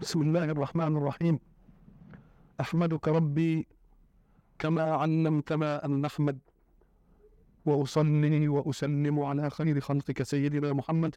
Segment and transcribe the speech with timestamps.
[0.00, 1.38] بسم الله الرحمن الرحيم.
[2.60, 3.66] أحمدك ربي
[4.58, 6.38] كما علمتنا أن نحمد
[7.66, 11.16] وأصلي وأسلم على خير خلقك سيدنا محمد.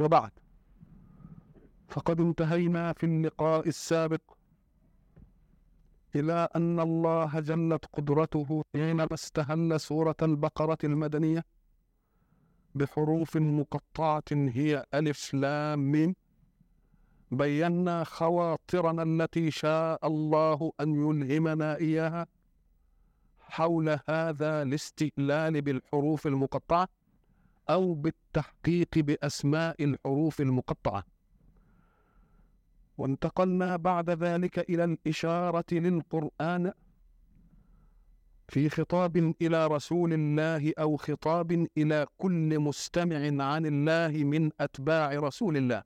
[0.00, 0.30] وبعد
[1.88, 4.20] فقد انتهينا في اللقاء السابق
[6.14, 11.44] إلى أن الله جلت قدرته حينما استهل سورة البقرة المدنية
[12.74, 16.14] بحروف مقطعة هي ألف لام ميم.
[17.30, 22.26] بينا خواطرنا التي شاء الله أن يلهمنا إياها
[23.40, 26.88] حول هذا الاستئلال بالحروف المقطعة
[27.70, 31.04] أو بالتحقيق بأسماء الحروف المقطعة.
[32.98, 36.72] وانتقلنا بعد ذلك إلى الإشارة للقرآن
[38.48, 45.56] في خطاب إلى رسول الله أو خطاب إلى كل مستمع عن الله من أتباع رسول
[45.56, 45.82] الله.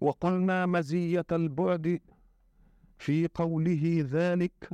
[0.00, 2.00] وقلنا مزية البعد
[2.98, 4.70] في قوله ذلك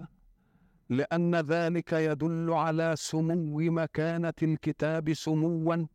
[0.91, 5.87] لأن ذلك يدل على سمو مكانة الكتاب سموا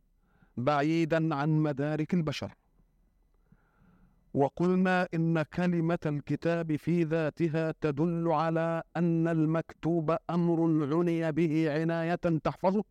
[0.56, 2.52] بعيدا عن مدارك البشر.
[4.34, 10.62] وقلنا إن كلمة الكتاب في ذاتها تدل على أن المكتوب أمر
[10.94, 12.84] عني به عناية تحفظه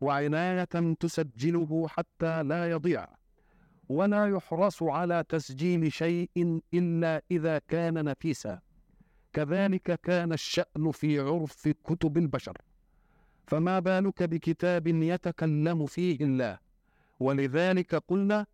[0.00, 3.19] وعناية تسجله حتى لا يضيع.
[3.90, 8.60] ولا يحرص على تسجيل شيء إلا إذا كان نفيسا.
[9.32, 12.56] كذلك كان الشأن في عرف كتب البشر.
[13.46, 16.58] فما بالك بكتاب يتكلم فيه الله؟
[17.20, 18.46] ولذلك قلنا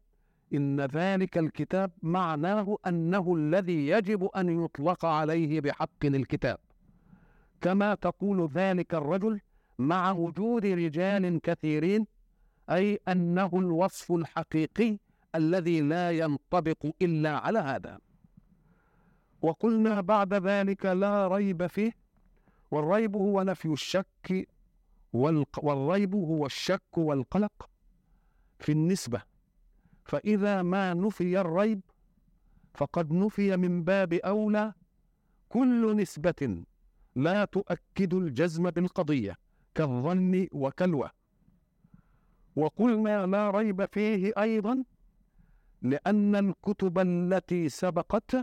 [0.54, 6.58] إن ذلك الكتاب معناه أنه الذي يجب أن يطلق عليه بحق الكتاب.
[7.60, 9.40] كما تقول ذلك الرجل
[9.78, 12.06] مع وجود رجال كثيرين
[12.70, 14.98] أي أنه الوصف الحقيقي
[15.36, 17.98] الذي لا ينطبق إلا على هذا
[19.42, 21.92] وقلنا بعد ذلك لا ريب فيه
[22.70, 24.48] والريب هو نفي الشك.
[25.62, 27.70] والريب هو الشك والقلق
[28.58, 29.22] في النسبة
[30.04, 31.80] فإذا ما نفي الريب
[32.75, 34.72] فقد نفي من باب أولى
[35.48, 36.64] كل نسبة
[37.16, 39.36] لا تؤكد الجزم بالقضية
[39.75, 41.10] كالظن وكالوه
[42.56, 44.84] وقلنا لا ريب فيه أيضا
[45.82, 48.37] لأن الكتب التي سبقت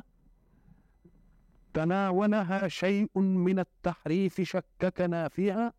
[1.73, 5.73] تناولها شيء من التحريف شككنا فيها.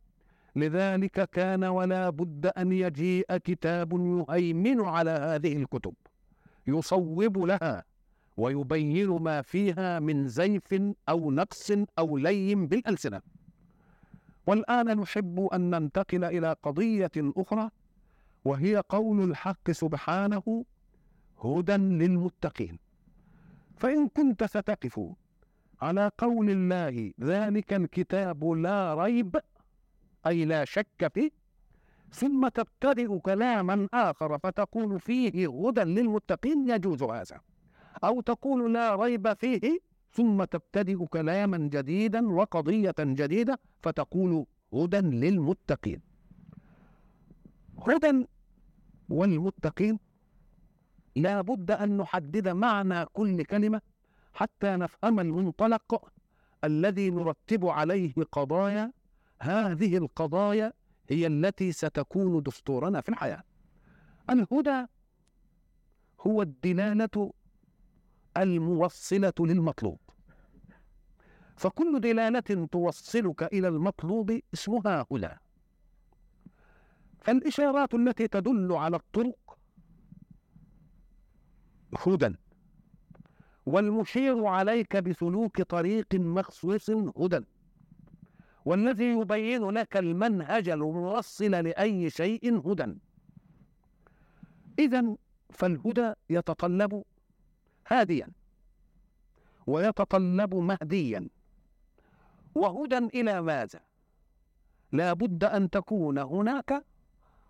[0.56, 5.94] لذلك كان ولا بد أن يجيء كتاب يهيمن على هذه الكتب
[6.66, 7.84] يصوب لها
[8.36, 10.74] ويبين ما فيها من زيف
[11.08, 13.20] أو نقص أو لي بالألسنة.
[14.46, 17.70] والآن نحب أن ننتقل إلى قضية أخرى
[18.44, 20.64] وهي قول الحق سبحانه
[21.44, 22.78] هدى للمتقين.
[23.76, 25.00] فإن كنت ستقف
[25.82, 29.36] على قول الله ذلك الكتاب لا ريب
[30.26, 31.30] أي لا شك فيه
[32.12, 37.40] ثم تبتدئ كلاما آخر فتقول فيه هدى للمتقين يجوز هذا.
[38.04, 39.78] أو تقول لا ريب فيه
[40.10, 46.00] ثم تبتدئ كلاما جديدا وقضية جديدة فتقول هدى للمتقين.
[47.88, 48.26] هدى
[49.08, 49.98] والمتقين
[51.16, 53.80] لا بد أن نحدد معنى كل كلمة
[54.32, 56.12] حتى نفهم المنطلق
[56.64, 58.92] الذي نرتب عليه قضايا.
[59.40, 60.72] هذه القضايا
[61.08, 63.42] هي التي ستكون دستورنا في الحياة.
[64.30, 64.86] الهدى
[66.20, 67.32] هو الدلالة
[68.36, 69.98] الموصلة للمطلوب.
[71.56, 75.30] فكل دلالة توصلك إلى المطلوب اسمها هدى.
[77.20, 79.38] فالإشارات التي تدل على الطرق
[82.06, 82.36] هدى
[83.66, 87.40] والمشير عليك بسلوك طريق مخصوص هدى
[88.64, 92.94] والذي يبين لك المنهج الموصل لأي شيء هدى
[94.78, 95.16] إذا
[95.50, 97.02] فالهدى يتطلب
[97.88, 98.28] هاديا.
[99.66, 101.28] ويتطلب مهديا.
[102.54, 103.80] وهدى إلى ماذا؟
[104.92, 106.84] لا بد أن تكون هناك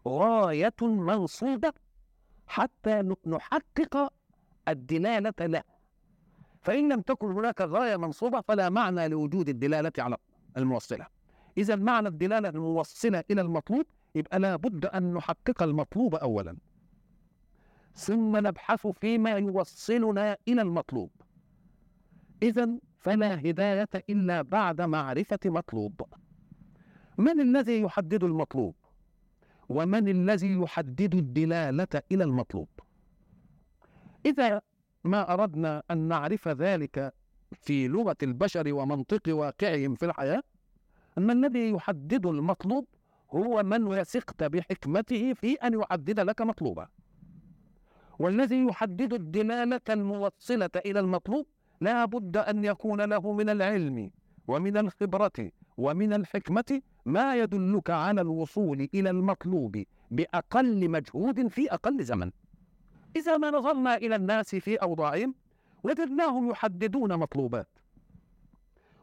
[0.08, 1.72] غاية منصوبة
[2.46, 4.12] حتى نحقق
[4.68, 5.62] الدلالة له
[6.62, 10.16] فإن لم تكن هناك غاية منصوبة فلا معنى لوجود الدلالة على
[10.56, 11.06] الموصلة.
[11.58, 16.56] إذا معنى الدلالة الموصلة إلى المطلوب يبقى لا بد أن نحقق المطلوب أولا.
[17.94, 21.10] ثم نبحث فيما يوصلنا إلى المطلوب.
[22.42, 22.68] إذا
[22.98, 26.02] فلا هداية إلا بعد معرفة مطلوب.
[27.18, 28.74] من الذي يحدد المطلوب؟
[29.68, 32.68] ومن الذي يحدد الدلالة إلى المطلوب؟
[34.26, 34.60] إذا
[35.04, 37.14] ما أردنا أن نعرف ذلك
[37.52, 40.42] في لغة البشر ومنطق واقعهم في الحياة
[41.18, 42.86] أن الذي يحدد المطلوب
[43.30, 46.88] هو من وثقت بحكمته في أن يحدد لك مطلوبا
[48.18, 51.46] والذي يحدد الدلالة الموصلة إلى المطلوب
[51.80, 54.10] لا بد أن يكون له من العلم
[54.48, 62.30] ومن الخبرة ومن الحكمة ما يدلك على الوصول إلى المطلوب بأقل مجهود في أقل زمن.
[63.16, 65.34] إذا ما نظرنا إلى الناس في أوضاعهم
[65.82, 67.68] وجدناهم يحددون مطلوبات.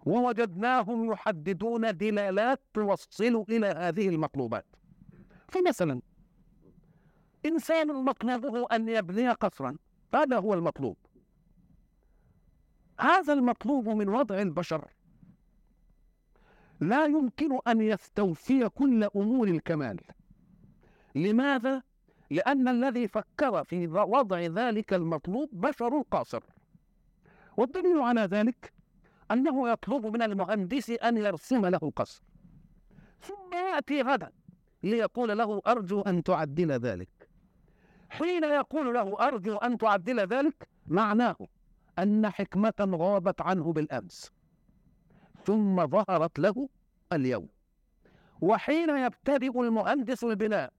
[0.06, 4.66] ووجدناهم يحددون دلالات توصل إلى هذه المطلوبات.
[5.48, 6.02] فمثلا
[7.46, 9.78] إنسان مطلوبه أن يبني قصرا
[10.16, 10.98] هذا هو المطلوب.
[13.00, 14.88] هذا المطلوب من وضع البشر.
[16.80, 20.00] لا يمكن أن يستوفي كل أمور الكمال.
[21.16, 21.84] لماذا؟
[22.32, 26.44] لأن الذي فكر في وضع ذلك المطلوب بشر قاصر
[27.58, 28.74] والدليل على ذلك
[29.32, 32.24] أنه يطلب من المهندس أن يرسم له القصر.
[33.22, 34.32] ثم يأتي غدا
[34.84, 37.30] ليقول له أرجو أن تعدل ذلك.
[38.10, 41.38] حين يقول له أرجو أن تعدل ذلك معناه
[42.00, 44.32] أن حكمة غابت عنه بالأمس.
[45.46, 46.70] ثم ظهرت له
[47.14, 47.48] اليوم.
[48.42, 50.74] وحين يبتدئ المهندس البناء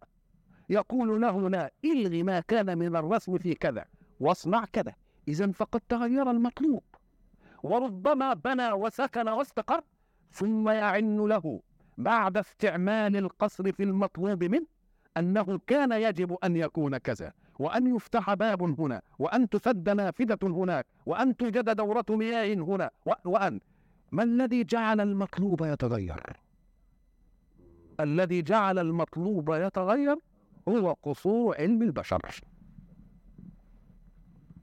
[0.69, 3.85] يقول له لا إلغي ما كان من الرسم في كذا.
[4.21, 4.95] واصنع كذا.
[5.29, 6.83] إذا فقد تغير المطلوب.
[7.63, 9.83] وربما بنى وسكن واستقر
[10.31, 11.61] ثم يعن له.
[11.99, 14.67] بعد استعمال القصر في المطلوب منه
[15.17, 17.33] أنه كان يجب أن يكون كذا.
[17.59, 22.91] وأن يفتح باب هنا وأن تسد نافذة هناك وأن توجد دورة مياه هنا
[23.25, 23.61] وأن.
[24.13, 26.23] ما الذي جعل المطلوب يتغير؟
[28.01, 30.17] الذي جعل المطلوب يتغير
[30.69, 32.41] هو قصور علم البشر.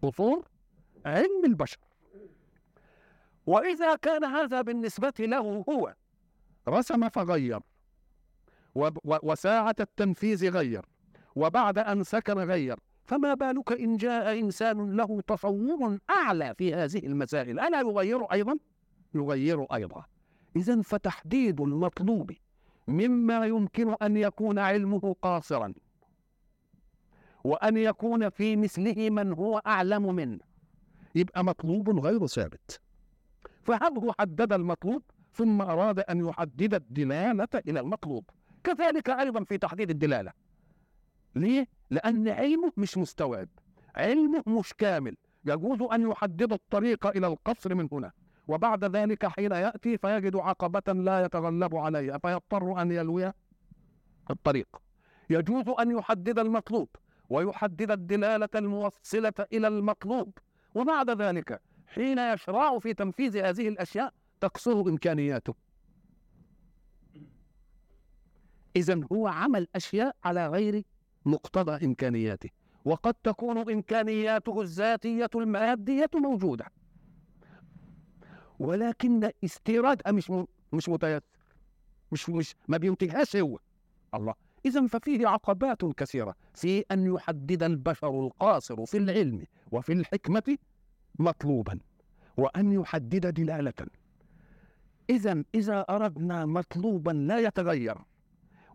[0.01, 0.47] قصور
[1.05, 1.77] علم البشر.
[3.45, 5.95] وإذا كان هذا بالنسبة له هو
[6.67, 7.59] رسم فغير
[9.05, 10.85] وساعة التنفيذ غير
[11.35, 12.79] وبعد أن سكن غير.
[13.05, 18.57] فما بالك إن جاء إنسان له تصور أعلى في هذه المسائل؟ ألا يغير أيضا؟
[19.15, 20.05] يغير أيضا.
[20.55, 22.31] إذا فتحديد المطلوب
[22.87, 25.73] مما يمكن أن يكون علمه قاصرا.
[27.44, 30.39] وأن يكون في مثله من هو أعلم منه.
[31.15, 32.81] يبقى مطلوب غير ثابت.
[33.63, 35.03] فهل هو حدد المطلوب؟
[35.33, 38.30] ثم أراد أن يحدد الدلالة إلى المطلوب.
[38.63, 40.31] كذلك أيضا في تحديد الدلالة.
[41.36, 43.50] ليه؟ لأن علمه مش مستوعب.
[43.95, 45.15] علمه مش كامل.
[45.45, 48.12] يجوز أن يحدد الطريق إلى القصر من هنا.
[48.47, 53.33] وبعد ذلك حين يأتي فيجد عقبة لا يتغلب عليها فيضطر أن يلوي
[54.31, 54.68] الطريق.
[55.30, 56.89] يجوز أن يحدد المطلوب.
[57.29, 60.37] ويحدد الدلالة الموصلة إلى المطلوب
[60.75, 65.55] وبعد ذلك حين يشرع في تنفيذ هذه الأشياء تقصر إمكانياته.
[68.75, 70.83] إذا هو عمل أشياء على غير
[71.25, 72.49] مقتضى إمكانياته.
[72.85, 76.65] وقد تكون إمكانياته الذاتية المادية موجودة.
[78.59, 80.31] ولكن استيرادها مش
[80.73, 81.21] مش متيسر.
[82.11, 83.59] مش مش ما بينتجهاش هو.
[84.13, 84.33] الله.
[84.65, 86.35] إذا ففيه عقبات كثيرة.
[86.53, 90.57] في أن يحدد البشر القاصر في العلم وفي الحكمة
[91.19, 91.79] مطلوبا
[92.38, 93.87] وأن يحدد دلالة.
[95.09, 97.97] إذا إذا أردنا مطلوبا لا يتغير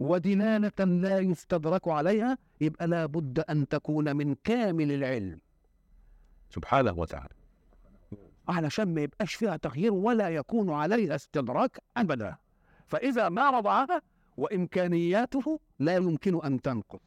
[0.00, 5.41] ودلالة لا يستدرك عليها يبقى لا بد أن تكون من كامل العلم.
[6.50, 7.35] سبحانه وتعالى.
[8.49, 12.37] علشان ما يبقاش فيها تغيير ولا يكون عليها استدراك أبدا.
[12.87, 14.03] فإذا ما وضعها
[14.37, 17.00] وإمكانياته لا يمكن أن تنقص.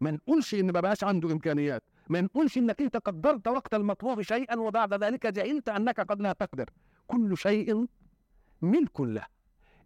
[0.00, 4.56] ما نقولش إن ما بقاش عنده إمكانيات ما نقولش إنك أنت قدرت وقت المطلوب شيئا
[4.56, 6.70] وبعد ذلك جعلت أنك قد لا تقدر.
[7.06, 7.86] كل شيء
[8.62, 9.26] ملك له.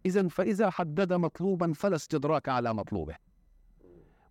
[0.05, 3.15] إذا فإذا حدد مطلوبا فلا استدراك على مطلوبه.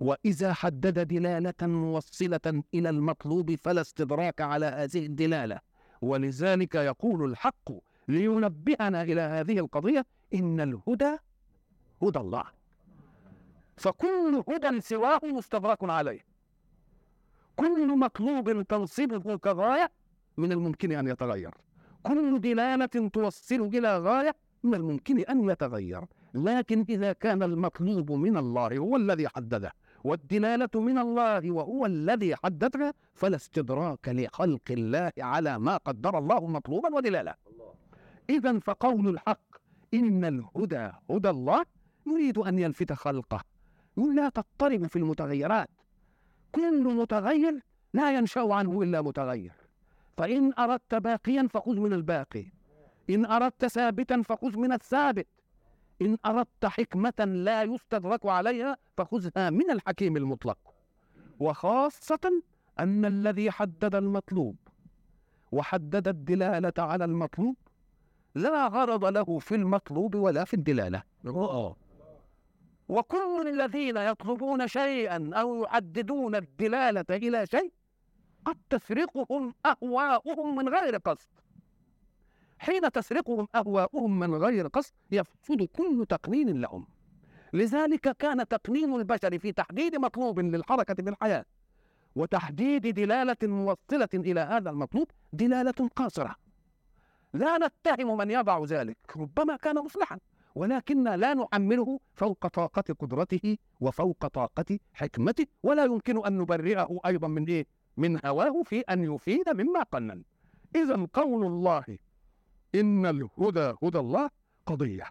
[0.00, 5.61] وإذا حدد دلالة موصلة إلى المطلوب فلا استدراك على هذه الدلالة.
[6.02, 7.71] ولذلك يقول الحق
[8.09, 11.16] لينبهنا إلى هذه القضية إن الهدى
[12.04, 12.44] هدى الله.
[13.76, 16.20] فكل هدى سواه مستدرك عليه.
[17.56, 19.90] كل مطلوب تنصبه كغاية
[20.37, 21.54] من الممكن أن يتغير.
[22.02, 26.04] كل دلالة توصل إلى غاية من الممكن أن يتغير.
[26.34, 29.73] لكن إذا كان المطلوب من الله هو الذي حدده
[30.04, 36.94] والدلالة من الله وهو الذي حددها فلا استدراك لخلق الله على ما قدر الله مطلوبا
[36.94, 37.34] ودلالة
[38.30, 39.56] إذا فقول الحق
[39.94, 41.64] إن الهدى هدى الله
[42.06, 43.40] يريد أن يلفت خلقه.
[43.96, 45.68] لا تضطرب في المتغيرات.
[46.52, 47.61] كل متغير
[47.94, 49.52] لا ينشأ عنه إلا متغير.
[50.16, 52.46] فإن أردت باقيا فخذ من الباقي.
[53.11, 55.26] إن أردت ثابتا فخذ من الثابت.
[56.02, 60.58] إن أردت حكمة لا يستدرك عليها فخذها من الحكيم المطلق.
[61.40, 62.42] وخاصة
[62.78, 64.56] أن الذي حدد المطلوب
[65.52, 67.56] وحدد الدلالة على المطلوب
[68.34, 71.02] لا غرض له في المطلوب ولا في الدلالة.
[72.88, 77.73] وكل الذين يطلبون شيئا أو يعددون الدلالة إلى شيء
[78.45, 81.29] قد تسرقهم أهواؤهم من غير قصد.
[82.59, 86.87] حين تسرقهم أهواؤهم من غير قصد يفسد كل تقنين لهم.
[87.53, 91.45] لذلك كان تقنين البشر في تحديد مطلوب للحركة في الحياة
[92.17, 96.37] وتحديد دلالة موصلة إلى هذا المطلوب دلالة قاصرة.
[97.35, 100.19] لا نتهم من يضع ذلك ربما كان مصلحا.
[100.54, 107.44] ولكن لا نحمله فوق طاقة قدرته وفوق طاقة حكمته ولا يمكن أن نبرئه أيضا من
[107.44, 110.23] إيه؟ من هواه في أن يفيد مما قنن
[110.76, 111.84] إذا قول الله
[112.75, 114.30] إن الهدى هدى الله
[114.66, 115.04] قضية.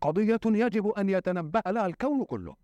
[0.00, 2.56] قضية يجب أن يتنبه لها الكون كله.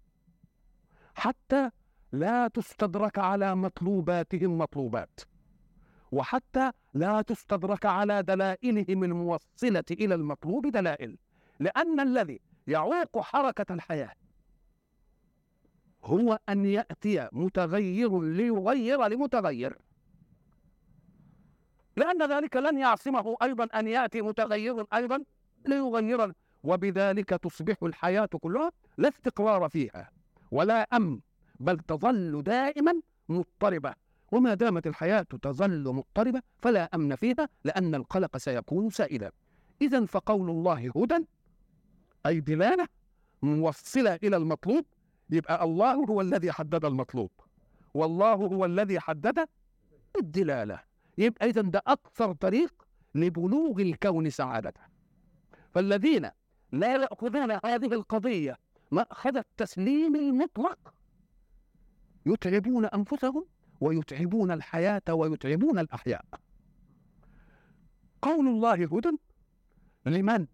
[1.14, 1.70] حتى
[2.12, 5.20] لا تستدرك على مطلوباتهم مطلوبات
[6.12, 11.18] وحتى لا تستدرك على دلائلهم الموصلة إلى المطلوب دلائل.
[11.60, 14.12] لأن الذي يعوق حركة الحياة
[16.04, 19.78] هو أن يأتي متغير ليغير لمتغير.
[21.96, 25.24] لأن ذلك لن يعصمه أيضا أن يأتي متغير أيضا
[25.66, 30.10] ليغير وبذلك تصبح الحياة كلها لا استقرار فيها
[30.50, 31.20] ولا أمن
[31.60, 33.94] بل تظل دائما مضطربة.
[34.32, 39.32] وما دامت الحياة تظل مضطربة فلا أمن فيها لأن القلق سيكون سائلا.
[39.82, 41.26] إذا فقول الله هدى
[42.28, 42.88] أي دلالة
[43.42, 44.84] موصلة إلى المطلوب
[45.30, 47.30] يبقى الله هو الذي حدد المطلوب.
[47.94, 49.48] والله هو الذي حدد
[50.18, 50.80] الدلالة.
[51.18, 54.80] يبقى إذا ده أكثر طريق لبلوغ الكون سعادته
[55.70, 56.30] فالذين
[56.72, 58.56] لا يأخذون هذه القضية
[58.90, 60.94] مأخذ التسليم المطلق
[62.26, 63.46] يتعبون أنفسهم
[63.80, 66.24] ويتعبون الحياة ويتعبون الأحياء.
[68.22, 69.10] قول الله هدى
[70.06, 70.46] لمن؟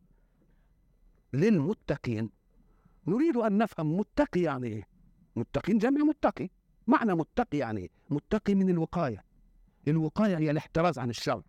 [1.35, 2.31] للمتقين.
[3.07, 4.89] نريد أن نفهم متقي يعني إيه؟
[5.37, 6.49] متقين جمع متقي.
[6.87, 9.25] معنى متقي يعني إيه؟ متقي من الوقاية.
[9.89, 11.43] الوقاية هي الاحتراز عن الشر.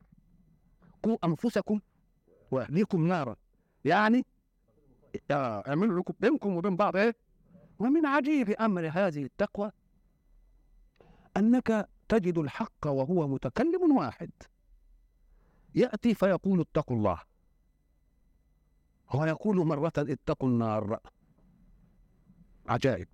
[1.03, 1.79] قوا أنفسكم
[2.51, 3.35] وأهليكم نارا.
[3.85, 4.25] يعني
[5.31, 7.15] أعملوا لكم بينكم وبين بعض إيه؟
[7.79, 9.71] ومن عجيب أمر هذه التقوى
[11.37, 14.31] أنك تجد الحق وهو متكلم واحد.
[15.75, 17.19] يأتي فيقول اتقوا الله.
[19.09, 20.99] هو يقول مرة اتقوا النار.
[22.67, 23.07] عجائب.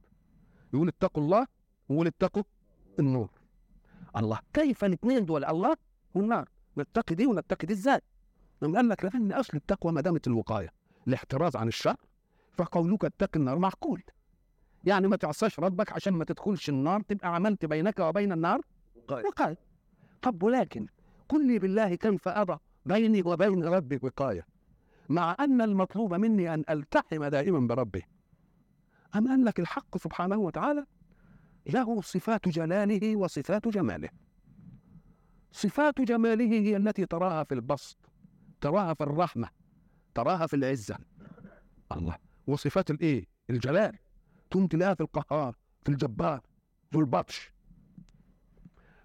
[0.73, 1.47] يقول اتقوا الله
[1.89, 2.43] ويقول اتقوا
[2.99, 3.29] النور.
[4.15, 5.75] الله كيف الاثنين دول؟ الله
[6.13, 6.49] والنار.
[6.77, 8.01] نتقي دي ونتقي دي إزاي؟
[8.61, 10.73] لما قال لك لأن أصل التقوى ما دامت الوقاية.
[11.07, 11.95] الاحتراز عن الشر
[12.53, 14.03] فقولك اتق النار معقول.
[14.83, 18.61] يعني ما تعصاش ربك عشان ما تدخلش النار تبقى عملت بينك وبين النار
[19.09, 19.57] وقاية.
[20.21, 20.87] طب ولكن
[21.29, 24.45] قل لي بالله كيف أرى بيني وبين ربي وقاية؟
[25.11, 28.03] مع أن المطلوب مني أن ألتحم دائما بربي.
[29.15, 30.85] أم قال لك الحق سبحانه وتعالى؟
[31.67, 34.09] له صفات جلاله وصفات جماله.
[35.51, 37.97] صفات جماله هي التي تراها في البسط
[38.61, 39.49] تراها في الرحمة
[40.15, 40.97] تراها في العزة.
[41.91, 42.15] الله.
[42.47, 43.97] وصفات الإيه؟ الجلال.
[44.49, 46.41] تقوم تلاقيها في القهار في الجبار
[46.91, 47.53] في البطش.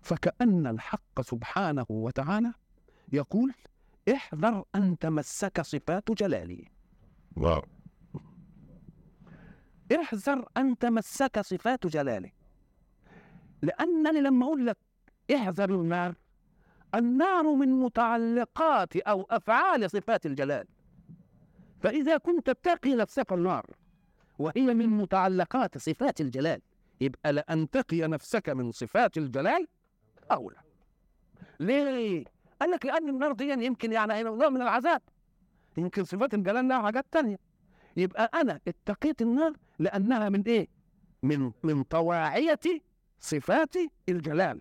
[0.03, 2.53] فكأن الحق سبحانه وتعالى
[3.13, 3.55] يقول
[4.15, 6.69] احذر أن تمسك صفات جلالي.
[7.37, 7.63] واو.
[10.01, 12.31] احذر أن تمسك صفات جلاله
[13.63, 14.77] لأنني لما أقول لك
[15.35, 16.15] احذر النار.
[16.95, 20.67] النار من متعلقات أو أفعال صفات الجلال.
[21.81, 23.67] فإذا كنت تقي نفسك النار
[24.39, 26.61] وهي من متعلقات صفات الجلال
[27.01, 29.67] يبقى لأن تقي نفسك من صفات الجلال
[30.33, 30.57] أولى.
[31.61, 32.25] ليه؟
[32.61, 35.03] قال لك لأن النار دي يمكن يعني نوع من العذاب.
[35.77, 37.39] يمكن صفات الجلال لها حاجات تانية.
[37.97, 40.69] يبقى أنا اتقيت النار لأنها من إيه؟
[41.23, 42.61] من من طواعية
[43.19, 43.75] صفات
[44.09, 44.61] الجلال.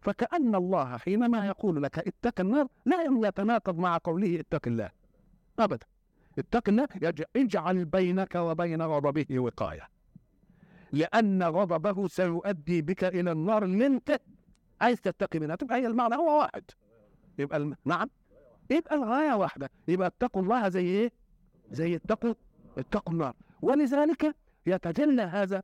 [0.00, 4.90] فكأن الله حينما يقول لك اتق النار لا يتناقض مع قوله اتق الله.
[5.58, 5.86] أبدا.
[6.38, 6.88] اتق الله
[7.36, 9.88] اجعل بينك وبين غضبه وقاية.
[10.92, 14.20] لأن غضبه سيؤدي بك إلى النار اللي أنت
[14.80, 15.56] عايز تتقي منها.
[15.56, 16.64] تبقى هي المعنى هو واحد.
[17.38, 17.76] يبقى الم...
[17.84, 18.08] نعم.
[18.70, 19.70] يبقى الغاية واحدة.
[19.88, 21.12] يبقى اتقوا الله زي إيه؟
[21.70, 22.34] زي اتقوا
[22.78, 23.34] اتقوا النار.
[23.62, 25.62] ولذلك يتجلى هذا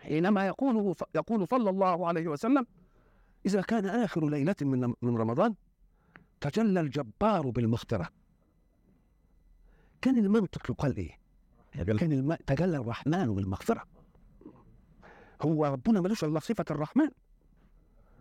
[0.00, 2.66] حينما يقول يقول صلى الله عليه وسلم
[3.46, 5.54] إذا كان آخر ليلة من من رمضان
[6.40, 8.08] تجلى الجبار بالمغفرة.
[10.02, 11.18] كان المنطق يقال إيه؟
[11.72, 12.34] كان الم...
[12.34, 13.82] تجلى الرحمن بالمغفرة.
[15.42, 17.10] هو ربنا ملوش إلا صفة الرحمن.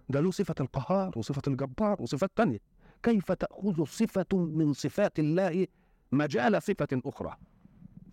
[0.10, 2.60] ده له صفة القهار وصفة الجبار وصفات تانية
[3.04, 5.68] كيف تأخذ صفة من صفات الله
[6.12, 7.38] مجال صفة أخرى؟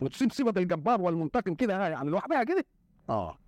[0.01, 2.65] وتصيب صفة الجبار والمنتقم كده يعني لوحدها كده؟
[3.11, 3.39] آه.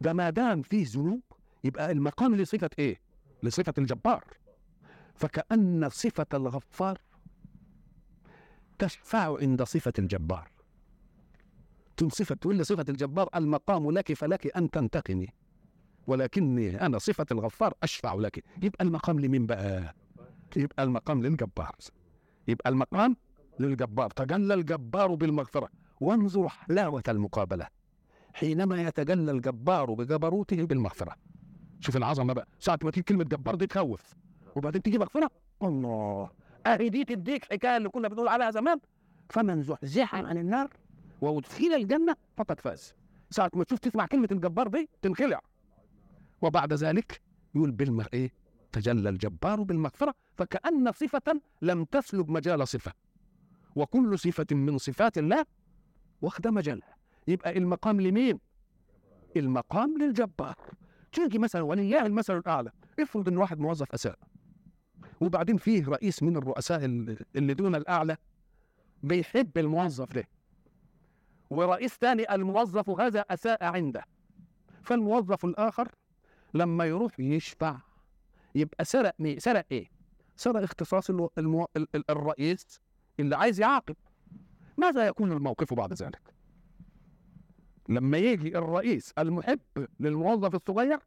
[0.00, 1.20] ده ما دام فيه ذنوب
[1.64, 3.00] يبقى المقام لصفة إيه؟
[3.42, 4.24] لصفة الجبار.
[5.14, 6.98] فكأن صفة الغفار
[8.78, 10.50] تشفع عند صفة الجبار.
[11.96, 15.28] تنصفة تقول لصفة الجبار المقام لك فلك أن تنتقمي.
[16.06, 19.94] ولكني أنا صفة الغفار أشفع لك يبقى المقام لمين بقى؟
[20.56, 21.76] يبقى المقام للجبار.
[22.48, 23.16] يبقى المقام
[23.60, 24.10] للجبار.
[24.10, 25.68] تجلى الجبار بالمغفرة.
[26.00, 27.66] وانظر حلاوة المقابلة.
[28.34, 31.16] حينما يتجلى الجبار بجبروته بالمغفرة.
[31.80, 32.48] شوف العظمة بقى.
[32.58, 34.14] ساعة ما تيجي كلمة جبار دي تخوف.
[34.56, 35.30] وبعدين تيجي مغفرة.
[35.62, 36.30] الله.
[36.66, 38.78] أهي دي تديك حكاية اللي كنا بنقول عليها زمان.
[39.30, 40.70] فمن زحزح عن النار
[41.20, 42.94] وادخل الجنة فقد فاز.
[43.30, 45.40] ساعة ما تشوف تسمع كلمة الجبار دي تنخلع.
[46.44, 47.20] وبعد ذلك
[47.54, 48.32] يقول بالمر إيه
[48.72, 52.92] تجلى الجبار بالمغفرة فكأن صفة لم تسلب مجال صفة.
[53.76, 55.44] وكل صفة من صفات الله
[56.22, 56.96] واخدة مجالها.
[57.28, 58.38] يبقى المقام لمين؟
[59.36, 60.56] المقام للجبار.
[61.12, 62.70] تيجي مثلا ولله المثل الأعلى.
[63.00, 64.18] افرض إن واحد موظف أساء.
[65.20, 66.84] وبعدين فيه رئيس من الرؤساء
[67.36, 68.16] اللي دون الأعلى
[69.02, 70.24] بيحب الموظف ده.
[71.50, 74.04] ورئيس ثاني الموظف هذا أساء عنده.
[74.82, 75.88] فالموظف الآخر
[76.54, 77.76] لما يروح يشفع
[78.54, 79.90] يبقى سرق مين؟ سرق إيه؟
[80.36, 81.30] سرق اختصاص المو...
[81.38, 81.66] المو...
[82.10, 82.80] الرئيس
[83.20, 83.96] اللي عايز يعاقب
[84.76, 86.34] ماذا يكون الموقف بعد ذلك؟
[87.88, 89.60] لما يجي الرئيس المحب
[90.00, 90.98] للموظف الصغير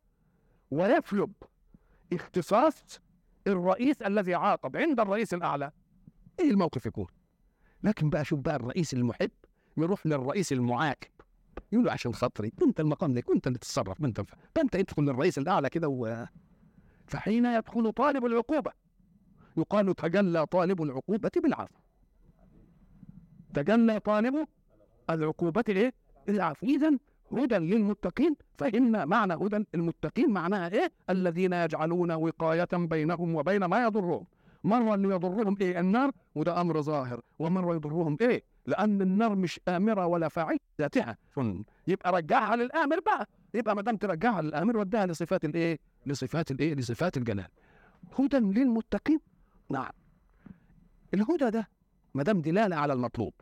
[0.72, 1.34] ويسلب
[2.14, 3.00] اختصاص
[3.48, 5.72] الرئيس الذي عاقب عند الرئيس الأعلى
[6.40, 7.08] إيه الموقف يكون؟
[7.84, 9.32] لكن بقى شوف بقى الرئيس المحب
[9.78, 11.08] يروح للرئيس المعاقب
[11.72, 14.22] يقول له عشان خاطري انت المقام لك وانت اللي تتصرف انت
[14.56, 16.26] فانت ادخل للرئيس الأعلى كده و...
[17.08, 18.72] فحين يدخل طالب العقوبة
[19.58, 21.76] يقال تجلى طالب العقوبة بالعفو
[23.54, 24.48] تجلى طالب
[25.10, 25.94] العقوبة إيه؟
[26.30, 26.92] العفو إذا
[27.32, 34.26] هدى للمتقين فإن معنى هدى المتقين معناها إيه؟ الذين يجعلون وقاية بينهم وبين ما يضرهم
[34.64, 37.22] مرة اللي يضرهم إيه؟ النار وده أمر ظاهر.
[37.40, 41.18] ومرة يضرهم إيه؟ لأن النار مش آمرة ولا فاعل ذاتها.
[41.88, 43.28] يبقى رجعها للآمر بقى.
[43.54, 47.48] يبقى ما دام ترجعها للآمر وديها لصفات الإيه؟ لصفات الإيه؟ لصفات الجلال.
[48.20, 49.20] هدى للمتقين.
[49.70, 49.92] نعم.
[51.14, 51.68] الهدى ده
[52.14, 53.34] ما دام دلالة على المطلوب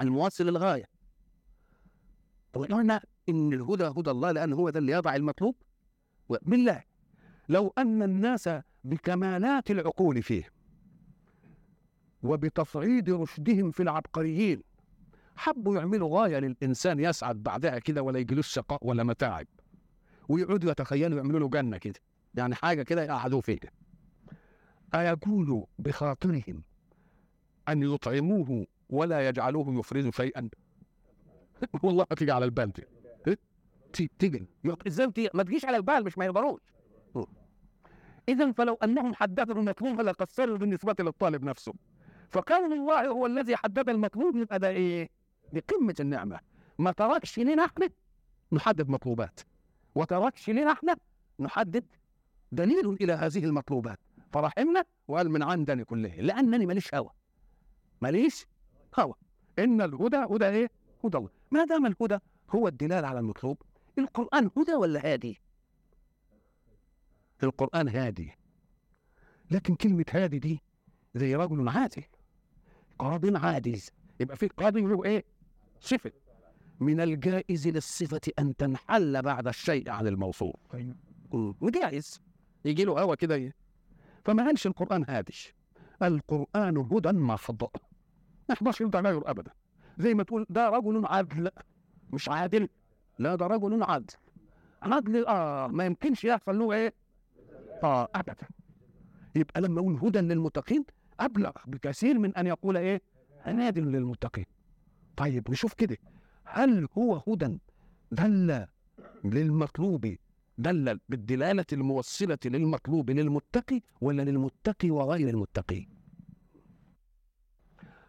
[0.00, 0.84] الموصل للغاية.
[2.54, 5.54] قلنا إن الهدى هدى الله لأن هو ده اللي يضع المطلوب.
[6.28, 6.82] بالله.
[7.48, 8.48] لو أن الناس
[8.84, 10.44] بكمالات العقول فيه
[12.22, 14.62] وبتصعيد رشدهم في العبقريين.
[15.36, 19.46] حبوا يعملوا غاية للإنسان يسعد بعدها كده ولا يجيلوش شقاء ولا متاعب.
[20.28, 22.00] ويقعدوا يتخيلوا يعملوا له جنة كده.
[22.34, 23.70] يعني حاجة كده يقعدوا فيها.
[24.94, 26.62] أيقول بخاطرهم
[27.68, 30.48] أن يطعموه ولا يجعلوه يفرز شيئا؟
[31.82, 32.84] والله تيجي على البال دي
[34.18, 34.46] تيجي.
[34.86, 36.60] إزاي ما تجيش على البال مش ما يقدروش.
[38.28, 41.72] اذا فلو أنهم حددوا المطلوب لقصروا بالنسبة للطالب نفسه.
[42.30, 44.72] فكون الله هو الذي حدد المطلوب يبقى ده؟
[45.52, 46.40] دي قمه النعمة.
[46.78, 47.88] ما تركش لنا إحنا
[48.52, 49.40] نحدد مطلوبات.
[49.94, 50.96] وتركش لنا إحنا
[51.40, 51.84] نحدد
[52.52, 53.98] دليل إلى هذه المطلوبات.
[54.32, 57.10] فرحمنا وقال من عندني كله لأنني ماليش هوى
[58.00, 58.46] ماليش
[58.98, 59.14] هوى
[59.58, 60.70] إن الهدى هدى إيه؟
[61.04, 61.30] هدى الله.
[61.50, 62.18] ما دام الهدى
[62.50, 63.62] هو الدلال على المطلوب
[63.98, 65.40] القرآن هدى ولا هادي؟
[67.42, 68.32] القرآن هادي.
[69.50, 70.62] لكن كلمة هادي دي
[71.14, 72.02] زي رجل عادل.
[72.98, 73.80] قاض عادل.
[74.20, 75.24] يبقى في قاضي له إيه؟
[75.80, 76.12] صفة.
[76.80, 80.56] من الجائز للصفة أن تنحل بعد الشيء عن الموصوف
[81.32, 82.20] وجائز
[82.64, 83.54] يجي له هوا كده
[84.24, 85.34] فما قالش القرآن هادي.
[86.02, 87.62] القرآن هدى محض
[88.48, 89.50] ما يحضرش تغير أبدا.
[89.98, 91.50] زي ما تقول ده رجل عدل.
[92.12, 92.68] مش عادل.
[93.18, 94.14] لا ده رجل عدل.
[94.82, 96.94] عدل آه ما يمكنش يحصل له إيه؟
[97.82, 98.48] آه أبدا.
[99.34, 100.84] يبقى لما أقول هدى للمتقين
[101.20, 103.02] أبلغ بكثير من أن يقول إيه؟
[103.42, 104.44] هادي للمتقين.
[105.16, 105.96] طيب نشوف كده.
[106.44, 107.58] هل هو هدى
[108.12, 108.66] دل
[109.24, 110.16] للمطلوب
[110.58, 115.86] دل بالدلالة الموصلة للمطلوب للمتقي ولا للمتقي وغير المتقي؟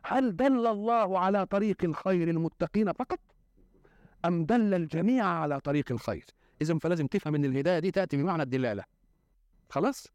[0.05, 3.19] هل دل الله على طريق الخير المتقين فقط؟
[4.25, 6.25] أم دل الجميع على طريق الخير؟
[6.62, 8.83] إذا فلازم تفهم أن الهداية دي تأتي بمعنى الدلالة.
[9.73, 10.07] خلاص؟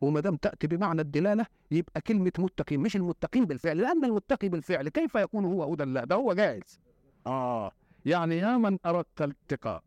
[0.00, 5.14] وما دام تأتي بمعنى الدلالة يبقى كلمة متقين مش المتقين بالفعل لأن المتقي بالفعل كيف
[5.14, 6.80] يكون هو هدى الله؟ ده هو جائز.
[7.26, 7.72] آه
[8.06, 9.82] يعني يا من أردت الاتقاء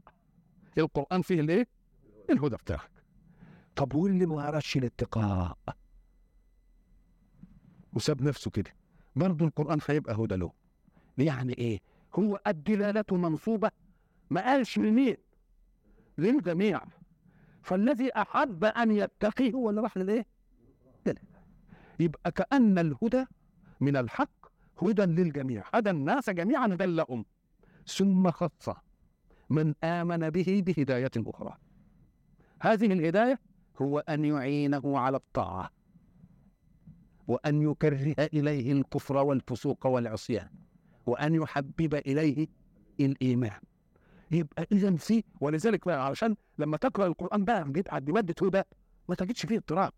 [0.78, 1.67] القرآن فيه الإيه؟
[2.30, 2.91] الهدى بتاعك.
[3.76, 5.58] طب واللي ما أردش الاتقاء؟
[7.93, 8.71] وساب نفسه كده.
[9.15, 10.52] برضه القرآن هيبقى هدى له.
[11.17, 11.80] يعني إيه؟
[12.15, 13.71] هو الدلالة منصوبة
[14.30, 15.17] ما قالش لمين
[16.17, 16.82] للجميع.
[17.62, 20.26] فالذي أحب أن يتقي هو اللي راح للإيه؟
[21.06, 21.21] لله.
[22.00, 23.26] يبقى كأن الهدى
[23.80, 24.52] من الحق
[24.84, 25.63] هدى للجميع.
[25.74, 27.26] هدى الناس جميعا دلهم
[27.88, 28.69] ثم خص
[29.50, 31.58] من آمن به بهداية أخرى.
[32.62, 33.39] هذه الهداية
[33.82, 35.71] هو أن يعينه على الطاعة
[37.28, 40.50] وأن يكره إليه الكفر والفسوق والعصيان
[41.06, 42.47] وأن يحبب إليه
[43.00, 43.60] الإيمان.
[44.32, 48.67] يبقى اذا في ولذلك بقى علشان لما تقرأ القرآن بقى جيت عند ماده بقى
[49.10, 49.94] ما تجدش فيه اضطراب.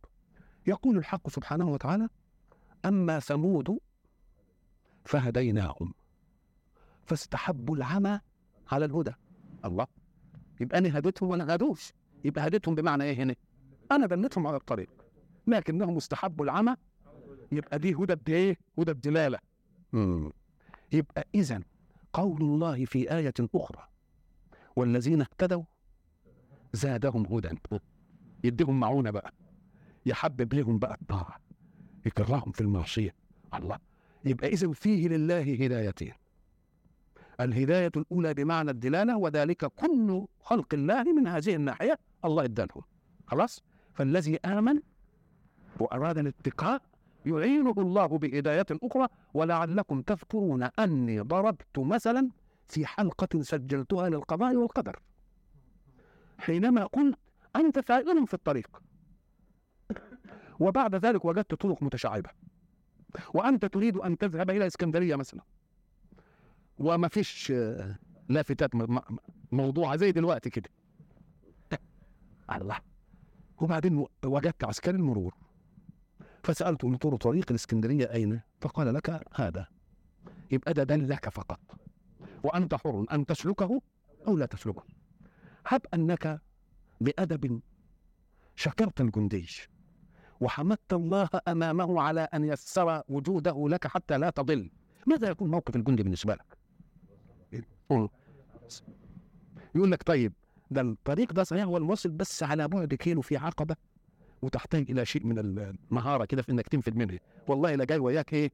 [0.68, 2.10] يقول الحق سبحانه وتعالى
[2.86, 3.80] أما ثمود
[5.06, 5.94] فهديناهم
[7.06, 8.20] فاستحبوا العمى
[8.72, 9.14] على الهدى.
[9.66, 9.88] الله.
[10.62, 11.94] يبقى أنا هديتهم ولا هدوش.
[12.26, 13.36] يبقى هديتهم بمعنى إيه هنا؟
[13.92, 14.90] أنا دلتهم على الطريق.
[15.48, 16.76] لكنهم استحبوا العمى
[17.52, 19.40] يبقى دي هدى إيه؟ هدى الدلالة.
[20.92, 21.62] يبقى اذا
[22.14, 23.88] قول الله في آية أخرى
[24.76, 25.64] والذين اهتدوا.
[26.74, 27.50] زادهم هدى.
[28.44, 29.34] يديهم معونة بقى.
[30.06, 31.40] يحبب لهم بقى الطاعة.
[32.06, 33.16] يكرههم في المعصية.
[33.54, 33.78] الله.
[34.26, 36.14] يبقى اذا فيه لله هدايتين.
[37.40, 42.82] الهداية الأولى بمعنى الدلالة وذلك كل خلق الله من هذه الناحية الله ادالهم.
[43.28, 44.80] خلاص؟ فالذي آمن
[45.80, 46.82] وأراد الاتقاء
[47.26, 49.08] يعينه الله بهداية أخرى.
[49.34, 52.30] ولعلكم تذكرون أني ضربت مثلا
[52.74, 55.00] في حلقة سجلتها للقضاء والقدر.
[56.38, 57.20] حينما قلت
[57.56, 58.82] أنت سائر في الطريق.
[60.60, 62.30] وبعد ذلك وجدت طرق متشعبة.
[63.34, 65.42] وأنت تريد أن تذهب إلى إسكندرية مثلا.
[66.78, 67.54] وما فيش
[68.30, 69.18] لافتات م- م-
[69.52, 70.70] موضوعه زي دلوقتي كده.
[72.52, 72.78] الله.
[73.62, 75.36] وبعدين وجدت عسكري المرور.
[76.84, 79.68] قلت له طريق الإسكندرية أين؟ فقال لك هذا.
[80.52, 81.60] يبقى ده دلك فقط.
[82.44, 83.82] وأنت حر أن تسلكه
[84.28, 84.84] أو لا تسلكه
[85.68, 86.42] هب أنك
[87.02, 87.62] بأدب
[88.56, 89.48] شكرت الجندي
[90.42, 94.70] وحمدت الله أمامه على أن يسر وجوده لك حتى لا تضل
[95.08, 96.58] ماذا يكون موقف الجندي بالنسبة لك؟
[99.76, 100.34] يقول لك طيب
[100.72, 103.76] ده الطريق ده صحيح هو الموصل بس على بعد كيلو في عقبة
[104.42, 108.52] وتحتاج إلى شيء من المهارة كده في إنك تنفذ منه والله لا جاي وياك إيه؟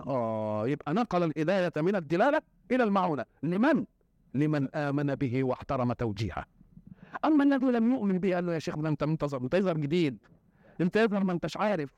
[0.00, 3.24] آه يبقى نقل الهدايه من الدلالة إلى المعونة.
[3.42, 3.84] لمن؟
[4.34, 6.44] لمن آمن به واحترم توجيهه.
[7.24, 10.18] أما الذي لم يؤمن به قال له يا شيخ انت منتظر انت يظهر جديد.
[10.80, 11.90] انت يظهر ما انتش عارف.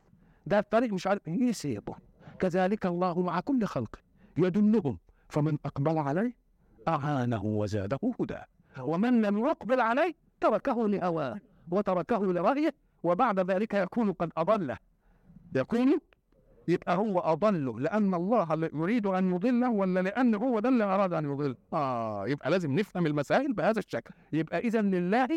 [0.46, 1.28] ده الطريق مش عارف.
[1.28, 1.94] يسيبه
[2.38, 3.96] كذلك الله مع كل خلق
[4.36, 6.36] يدلهم فمن أقبل عليه
[6.88, 8.38] أعانه وزاده هدى.
[8.80, 14.78] ومن لم يقبل عليه تركه لهواه وتركه لرأيه وبعد ذلك يكون قد أضله.
[15.54, 15.98] يكون
[16.68, 21.24] يبقى هو أضله لأن الله يريد أن يضله ولا لأن هو ده اللي أراد أن
[21.24, 24.14] يضل آه يبقى لازم نفهم المسائل بهذا الشكل.
[24.32, 25.28] يبقى إذا لله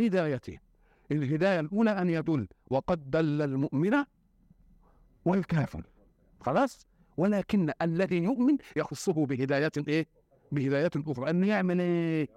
[0.00, 0.58] هدايتين
[1.12, 4.04] الهداية الأولى أن يدل وقد دل المؤمن
[5.24, 5.82] والكافر.
[6.40, 10.06] خلاص؟ ولكن الذي يؤمن يخصه بهداية إيه؟
[10.52, 11.30] بهداية أخرى.
[11.30, 12.28] أن يعمل إيه؟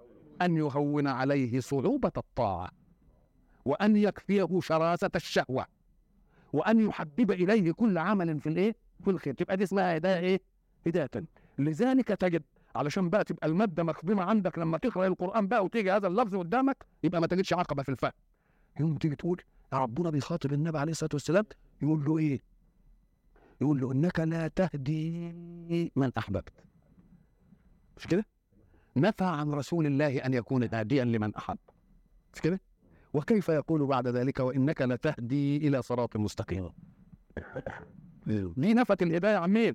[0.42, 2.70] أن يهون عليه صعوبة الطاعة.
[3.64, 5.66] وأن يكفيه شراسة الشهوة.
[6.52, 10.40] وأن يحبب إليه كل عمل في الإيه؟ في الخير تبقى دي اسمها هداية إيه؟
[10.86, 11.10] هداية
[11.58, 12.42] لذلك تجد
[12.76, 17.20] علشان بقى تبقى المادة مخدومة عندك لما تقرأ القرآن بقى وتيجي هذا اللفظ قدامك يبقى
[17.20, 18.12] ما تجدش عقبة في الفهم
[18.80, 21.44] يوم تيجي تقول ربنا بيخاطب النبي عليه الصلاة والسلام
[21.82, 22.40] يقول له إيه؟
[23.60, 25.32] يقول له إنك لا تهدي
[25.96, 26.52] من أحببت
[27.96, 28.26] مش كده؟
[28.96, 31.58] نفى عن رسول الله أن يكون هاديا لمن أحب
[32.34, 32.60] مش كده؟
[33.14, 36.70] وكيف يقول بعد ذلك وإنك لتهدي إلى صراط مستقيم.
[38.56, 39.74] دي نفت الهداية عن مين؟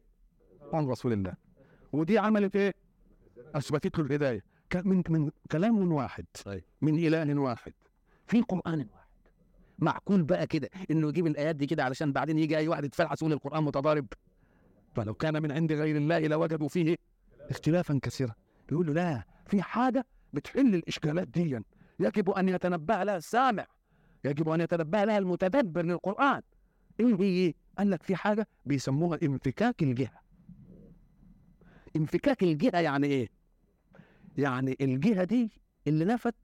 [0.73, 1.34] عن رسول الله.
[1.93, 2.73] ودي عملت إيه؟
[3.56, 4.43] أثبتت له الهداية.
[4.69, 6.26] ك- من من كلام واحد
[6.82, 7.73] من إله واحد
[8.28, 8.88] في قرآن واحد.
[9.80, 13.34] معقول بقى كده إنه يجيب الآيات دي كده علشان بعدين يجي أي واحد يتفلحس يقول
[13.34, 14.08] القران متضارب؟
[14.95, 16.95] فلو كان من عند غير الله لوجدوا فيه
[17.50, 18.34] اختلافا كثيرا.
[18.69, 21.60] بيقول له لا في حاجة بتحل الإشكالات دي.
[22.00, 23.68] يجب أن يتنبه لها السامع
[24.26, 26.42] يجب أن يتنبه لها المتدبر للقرآن.
[27.00, 30.22] إيه هي قال لك في حاجة بيسموها انفكاك الجهة.
[31.96, 33.30] انفكاك الجهة يعني إيه؟
[34.38, 35.52] يعني الجهة دي
[35.88, 36.36] اللي نفت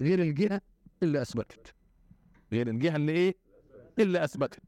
[0.00, 0.60] غير الجهة
[1.02, 1.74] اللي أثبتت.
[2.52, 3.34] غير الجهة اللي إيه؟
[3.98, 4.62] اللي أثبتت.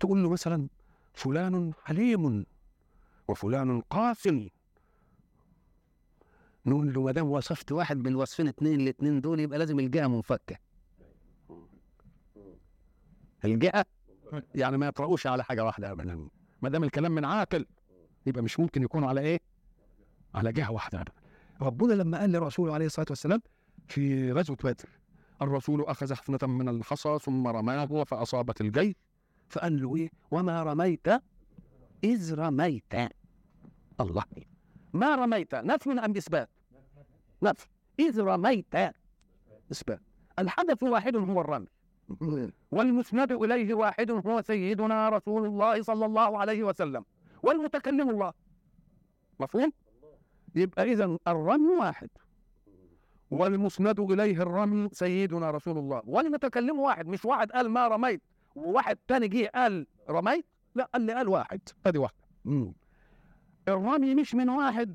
[0.00, 0.68] تقول له مثلا
[1.14, 2.46] فلان حليم
[3.28, 4.48] وفلان قاسم.
[6.66, 10.56] نقول له ما دام وصفت واحد من الوصفين اتنين الاتنين دول يبقى لازم الجهة منفكة.
[13.44, 13.84] الجهة
[14.54, 16.28] يعني ما يطرقوش على حاجة واحدة ابدا.
[16.62, 17.66] ما دام الكلام من عاقل
[18.26, 19.40] يبقى مش ممكن يكون على إيه؟
[20.34, 21.12] على جهة واحدة ابدا.
[21.62, 23.42] ربنا لما قال لرسوله عليه الصلاة والسلام
[23.88, 24.88] في غزوة بدر
[25.42, 28.94] الرسول أخذ حفنة من الحصى ثم رماه فأصابت الجيش.
[29.48, 31.08] فقال له إيه؟ وما رميت
[32.04, 32.94] إذ رميت.
[34.00, 34.24] الله.
[34.92, 35.54] ما رميت.
[35.54, 36.48] نفي ام إثبات؟
[37.42, 37.66] نفي
[38.00, 38.74] إذ رميت
[39.72, 40.00] إثبات.
[40.38, 41.66] الحدث واحد هو الرمي.
[42.70, 47.04] والمسند إليه واحد هو سيدنا رسول الله صلى الله عليه وسلم.
[47.42, 48.32] والمتكلم الله.
[49.40, 49.72] مفهوم؟
[50.54, 52.10] يبقى اذا الرمي واحد.
[53.30, 56.02] والمسند إليه الرمي سيدنا رسول الله.
[56.06, 57.06] والمتكلم واحد.
[57.06, 58.22] مش واحد قال ما رميت.
[58.54, 61.60] وواحد تاني جه قال رميت؟ لا اللي قال واحد.
[61.86, 62.18] ادي واحدة.
[63.68, 64.94] الرمي مش من واحد.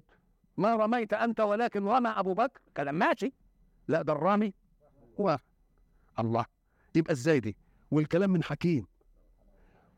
[0.58, 2.62] ما رميت أنت ولكن رمى أبو بكر.
[2.78, 3.34] كلام ماشي.
[3.88, 4.54] لا ده الرامي
[5.18, 5.40] واحد.
[6.20, 6.46] الله.
[6.96, 7.56] يبقى إزاي دي؟
[7.92, 8.86] والكلام من حكيم.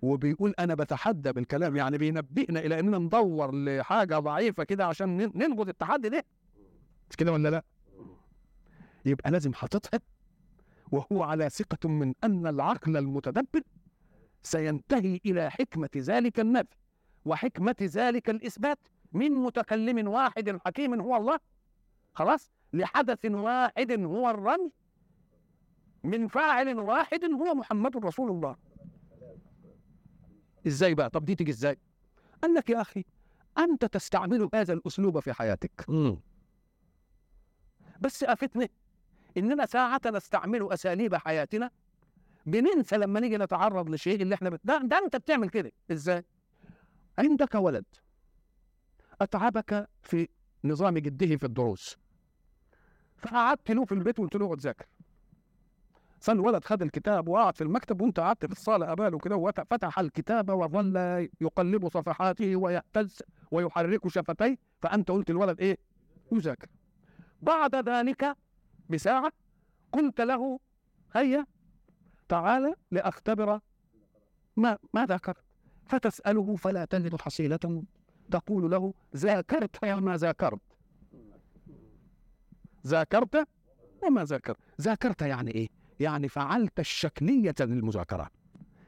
[0.01, 1.75] وبيقول أنا بتحدى بالكلام.
[1.75, 6.25] يعني بينبهنا إلى إننا ندور لحاجة ضعيفة كده عشان ننقذ التحدي ده.
[7.09, 7.63] مش كده ولا لا؟
[9.05, 9.99] يبقى لازم حاططها.
[10.91, 13.61] وهو على ثقة من أن العقل المتدبر
[14.43, 16.75] سينتهي إلى حكمة ذلك النفي.
[17.29, 18.79] وحكمة ذلك الإثبات
[19.11, 21.39] من متكلم واحد حكيم هو الله
[22.13, 24.71] خلاص لحدث واحد هو الرمي
[26.03, 28.55] من فاعل واحد هو محمد رسول الله.
[30.67, 31.77] إزاي بقى؟ طب دي تيجي إزاي؟
[32.41, 33.05] قال لك يا أخي
[33.57, 35.85] أنت تستعمل هذا الأسلوب في حياتك.
[38.01, 38.67] بس افتنا
[39.37, 41.71] إننا ساعة نستعمل أساليب حياتنا
[42.45, 44.61] بننسى لما نيجي نتعرض لشيء اللي إحنا بت...
[44.63, 45.71] ده, ده أنت بتعمل كده.
[45.91, 46.25] إزاي؟
[47.19, 47.85] عندك ولد.
[49.21, 50.27] أتعبك في
[50.63, 51.97] نظام جده في الدروس.
[53.17, 54.85] فقعدت له في البيت وقلت له اقعد ذاكر
[56.19, 60.95] فالولد خد الكتاب وقعد في المكتب وانت قعدت في الصالة قباله كده وفتح الكتاب وظل
[61.41, 64.57] يقلب صفحاته ويهتز ويحرك شفتيه.
[64.81, 65.77] فأنت قلت الولد إيه؟
[66.31, 66.67] يذاكر
[67.41, 68.35] بعد ذلك
[68.89, 69.31] بساعة
[69.91, 70.59] قلت له
[71.15, 71.45] هيا
[72.29, 73.59] تعال لأختبر
[74.55, 75.48] ما ما ذاكرت.
[75.89, 77.83] فتسأله فلا تجد حصيلة.
[78.31, 80.59] تقول له ذاكرت ما ذاكرت.
[82.87, 83.47] ذاكرت
[84.03, 84.57] وما ذاكرت.
[84.81, 85.67] ذاكرت يعني إيه؟
[85.99, 88.29] يعني فعلت الشكلية للمذاكرة.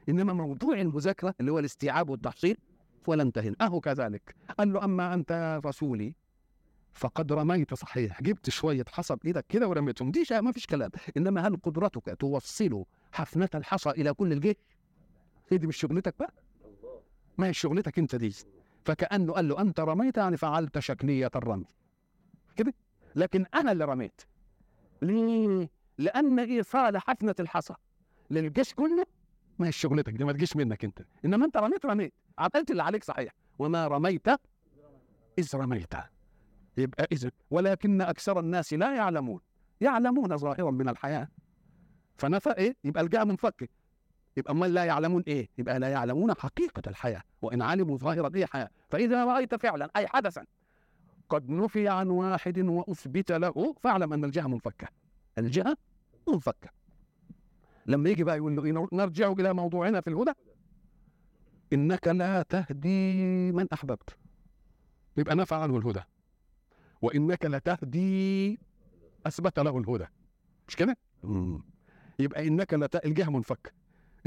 [0.10, 2.58] إنما موضوع المذاكرة اللي هو الاستيعاب والتحصيل
[3.04, 4.36] فلن تهن أهو كذلك.
[4.58, 6.16] قال له أما أنت رسولي
[6.94, 8.22] فقد رميت صحيح.
[8.22, 10.12] جبت شوية حصى بإيدك كده ورميتهم.
[10.12, 10.92] دي ما فيش كلام.
[11.18, 14.56] إنما هل قدرتك توصل حفنة الحصى إلى كل الجيش؟
[15.52, 16.34] هي دي مش شغلتك بقى؟
[17.38, 18.36] ما هي شغلتك أنت دي؟
[18.86, 21.66] فكأنه قال له أنت رميت يعني فعلت شكلية الرمي.
[22.56, 22.74] كده؟
[23.16, 24.22] لكن أنا اللي رميت.
[25.02, 27.74] ليه؟ لأن إيصال حفنة الحصى.
[28.30, 29.06] للجيش كله؟
[29.60, 31.02] ما هي شغلتك دي؟ ما تجيش منك أنت.
[31.26, 32.14] إنما أنت رميت رميت.
[32.40, 33.34] عملت اللي عليك صحيح.
[33.60, 34.28] وما رميت
[35.40, 35.94] إذ رميت.
[36.78, 39.40] يبقى إذا ولكن أكثر الناس لا يعلمون.
[39.82, 41.28] يعلمون ظاهرا من الحياة.
[42.18, 43.70] فنفى إيه؟ يبقى الجاء منفك
[44.38, 48.70] يبقى ما لا يعلمون إيه؟ يبقى لا يعلمون حقيقة الحياة وإن علموا ظاهرا إيه حياة
[48.90, 50.46] فإذا رأيت فعلا أي حدثا
[51.30, 54.88] قد نفي عن واحد وأثبت له فاعلم أن الجهة منفكة.
[55.38, 55.78] الجهة
[56.28, 56.70] منفكة.
[57.86, 60.32] لما يجي بقى يقول له نرجع إلى موضوعنا في الهدى.
[61.74, 63.14] إنك لا تهدي
[63.52, 64.18] من أحببت.
[65.18, 66.02] يبقى نفع عنه الهدى.
[67.02, 68.60] وإنك لتهدي
[69.26, 70.06] أثبت له الهدى.
[70.68, 70.98] مش كده؟
[72.20, 73.06] يبقى إنك لا ت...
[73.06, 73.30] الجهة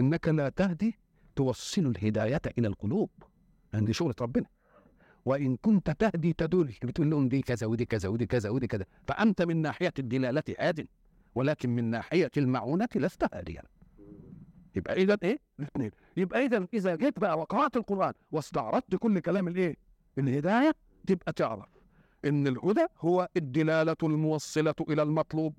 [0.01, 0.99] إنك لا تهدي
[1.37, 3.11] توصل الهداية إلى القلوب.
[3.75, 4.47] عند شغلة ربنا
[5.25, 8.85] وإن كنت تهدي تدل بتقول لهم دي كذا ودي كذا ودي كذا ودي كذا.
[9.09, 10.87] فأنت من ناحية الدلالة هاد
[11.35, 13.63] ولكن من ناحية المعونة لست هاديا.
[14.77, 15.91] يبقى إذا إيه؟ الاثنين.
[16.17, 19.77] يبقى إذا إذا جيت بقى وقرأت القرآن واستعرضت كل كلام الإيه؟
[20.19, 20.75] الهداية
[21.07, 21.69] تبقى تعرف
[22.25, 25.55] إن الهدى هو الدلالة الموصلة إلى المطلوب.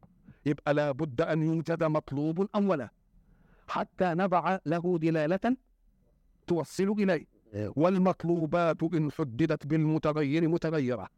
[0.46, 2.90] يبقى لابد أن يوجد مطلوب أولا.
[3.68, 5.58] حتى نضع له دلالة
[6.48, 7.36] توصل إليه.
[7.54, 11.10] والمطلوبات إن حددت بالمتغير متغيرة.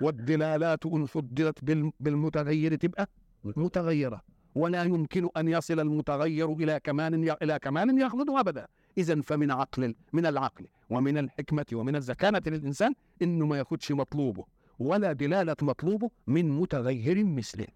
[0.00, 1.58] والدلالات إن حددت
[2.00, 3.08] بالمتغير تبقى
[3.44, 4.22] متغيرة.
[4.54, 8.66] ولا يمكن أن يصل المتغير إلى كمان إلى كمان يخلد أبدا.
[8.98, 14.44] إذا فمن عقل من العقل ومن الحكمة ومن الزكانة للإنسان إنه ما ياخدش مطلوبه.
[14.78, 17.66] ولا دلالة مطلوبه من متغير مثله.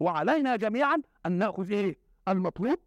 [0.00, 1.96] وعلينا جميعا أن نأخذ إيه؟
[2.28, 2.78] المطلوب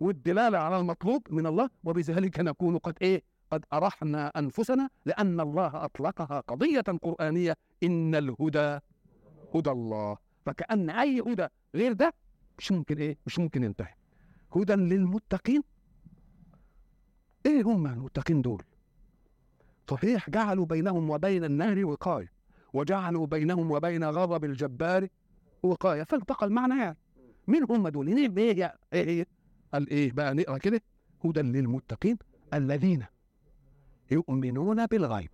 [0.00, 6.40] والدلالة على المطلوب من الله وبذلك نكون قد إيه؟ قد أرحنا أنفسنا لأن الله أطلقها
[6.40, 8.78] قضية قرآنية إن الهدى
[9.54, 10.16] هدى الله.
[10.46, 12.14] فكأن أي هدى غير ده
[12.58, 13.94] مش ممكن إيه؟ مش ممكن ينتهي.
[14.56, 15.62] هدى للمتقين؟
[17.46, 18.62] إيه هم المتقين دول؟
[19.90, 22.32] صحيح جعلوا بينهم وبين النار وقاية
[22.72, 25.08] وجعلوا بينهم وبين غضب الجبار
[25.62, 26.96] وقاية فالتقى المعنى يعني.
[27.48, 29.26] مين هم دول؟ نعم إيه يا إيه؟ هي
[29.74, 30.80] قال إيه بقى نقرأ كده.
[31.24, 32.18] هدى للمتقين
[32.54, 33.06] الذين
[34.10, 35.30] يؤمنون بالغيب.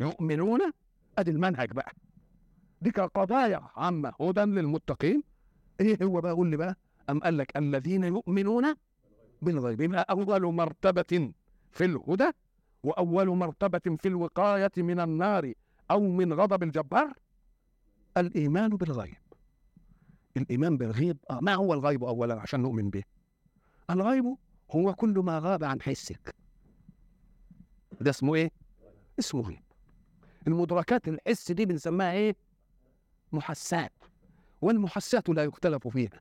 [0.00, 0.60] يؤمنون؟
[1.18, 1.92] ادي المنهج بقى.
[2.82, 4.12] دي قضايا عامة.
[4.20, 5.22] هدى للمتقين.
[5.80, 6.76] إيه هو بقى؟ قول لي بقى.
[7.10, 8.74] أم قال لك الذين يؤمنون
[9.42, 9.80] بالغيب.
[9.80, 11.32] يبقى أول مرتبة
[11.72, 12.30] في الهدى
[12.82, 15.52] وأول مرتبة في الوقاية من النار
[15.90, 17.12] أو من غضب الجبار؟
[18.16, 19.16] الإيمان بالغيب.
[20.36, 21.16] الإيمان بالغيب.
[21.30, 23.02] آه ما هو الغيب أولا عشان نؤمن به؟
[23.92, 24.36] الغيب
[24.70, 26.34] هو كل ما غاب عن حسك.
[28.00, 28.50] ده اسمه إيه؟
[29.18, 29.62] اسمه غيب.
[30.46, 32.36] المدركات الحس دي بنسميها إيه؟
[33.32, 33.92] محسات.
[34.60, 36.20] والمحسات لا يختلف فيها.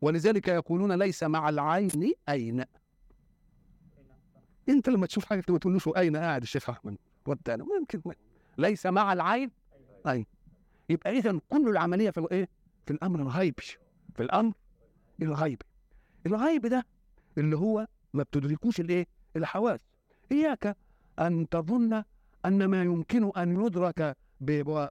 [0.00, 2.64] ولذلك يقولون ليس مع العين أين.
[4.68, 8.02] أنت لما تشوف حاجة ما تقولوش أين قاعد الشيخ أحمد؟ والتاني ممكن
[8.58, 9.50] ليس مع العين
[10.06, 10.26] أين.
[10.88, 12.48] يبقى اذا كل العملية في الإيه؟
[12.86, 13.62] في الأمر الغيبي
[14.14, 14.52] في الأمر
[15.22, 15.64] الغيبي
[16.26, 16.86] الغيب ده
[17.38, 19.80] اللي هو ما بتدركوش الايه؟ الحواس.
[20.32, 20.76] إياك
[21.18, 22.02] أن تظن
[22.46, 24.16] أن ما يمكن أن يدرك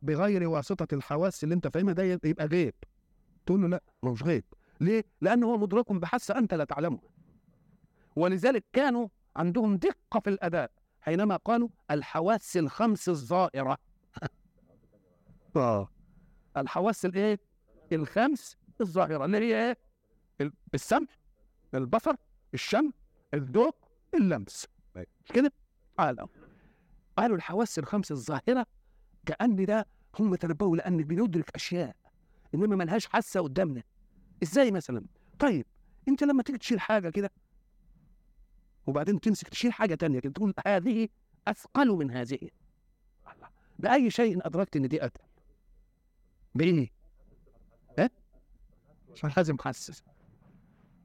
[0.01, 2.73] بغير واسطة الحواس اللي أنت فاهمها ده يبقى غيب.
[3.45, 4.43] تقول له لا مش غيب.
[4.81, 6.99] ليه؟ لأنه هو مدرك بحث أنت لا تعلمه.
[8.15, 10.71] ولذلك كانوا عندهم دقة في الأداء
[11.01, 13.77] حينما قالوا الحواس الخمس الظاهره
[15.55, 15.89] آه.
[16.57, 17.39] الحواس الإيه؟
[17.91, 19.77] الخمس الظاهره اللي هي إيه؟
[20.73, 21.07] السمع.
[21.75, 22.15] البصر
[22.53, 22.91] الشم
[23.33, 23.75] الذوق
[24.13, 24.67] اللمس.
[25.25, 25.51] كده؟
[25.97, 26.27] قالوا
[27.17, 28.65] قالوا الحواس الخمس الظاهرة
[29.25, 29.85] كأن ده
[30.19, 31.95] هم تنبهوا لأن بندرك أشياء
[32.55, 33.83] إنما ملهاش حاسة قدامنا.
[34.43, 35.05] إزاي مثلا؟
[35.39, 35.65] طيب
[36.07, 37.29] أنت لما تيجي تشيل حاجة كده
[38.87, 41.09] وبعدين تمسك تشيل حاجة تانية كده تقول هذه
[41.47, 42.49] أثقل من هذه.
[43.35, 43.49] الله.
[43.79, 45.25] بأي شيء أدركت إن دي أتقل
[46.55, 46.89] بإيه؟
[47.99, 48.09] ها؟
[49.13, 50.03] عشان لازم حسس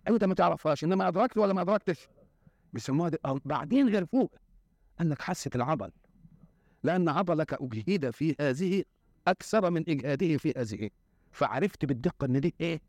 [0.09, 2.09] أنت ما تعرفهاش إنما أدركت ولا ما أدركتش.
[2.73, 4.33] بيسموها دي بعدين غير فوق
[5.01, 5.91] لك حاسة العضل
[6.83, 8.85] لأن عضلك أجهد في هذه
[9.29, 10.91] أكثر من إجهاده في هذه.
[11.33, 12.81] فعرفت بالدقة إن دي إيه؟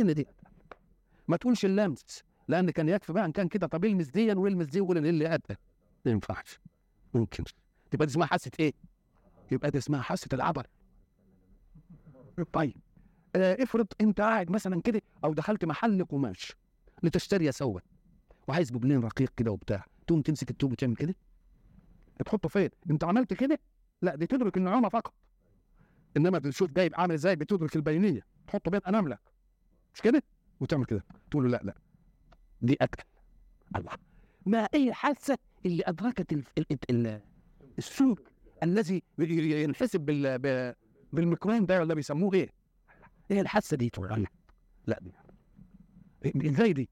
[0.00, 0.26] إن دي
[1.28, 2.22] ما تقولش اللمس.
[2.48, 3.66] لأن كان يكفي بقى إن كان كده.
[3.66, 5.56] طب المس دي والمس دي وقول اللي أدى
[6.04, 6.60] ما ينفعش.
[7.14, 7.44] ممكن.
[7.90, 8.72] تبقى دي اسمها حاسة إيه؟
[9.50, 10.64] يبقى دي اسمها حاسة العضل
[12.52, 12.76] طيب.
[13.36, 16.52] افرض أنت قاعد مثلا كده أو دخلت محل قماش
[17.02, 17.80] لتشتري سوا
[18.48, 21.14] وعايز بوبلين رقيق كده وبتاع تقوم تمسك التوب وتعمل كده؟
[22.26, 23.58] تحطه فين؟ انت عملت كده؟
[24.02, 25.14] لا دي تدرك النعومة فقط.
[26.16, 28.20] إنما تشوف جايب عامل إزاي؟ بتدرك البينية.
[28.46, 29.20] تحطه بين اناملك
[29.94, 30.22] مش كده؟
[30.60, 31.04] وتعمل كده.
[31.30, 31.74] تقول له لا لا.
[32.62, 33.02] دي أكل.
[33.76, 33.92] الله.
[34.46, 37.20] ما اي حاسه اللي أدركت ال ال ال
[37.78, 38.20] السوق
[38.62, 40.74] الذي ينحسب بال
[41.12, 42.50] بالميكروين ده ولا بيسموه إيه؟
[43.30, 44.26] إيه الحاسه دي تقول
[44.86, 45.12] لا دي.
[46.50, 46.88] إزاي دي؟